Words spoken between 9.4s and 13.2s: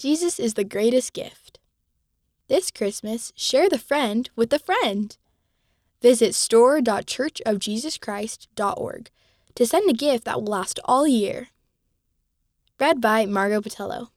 to send a gift that will last all year. Read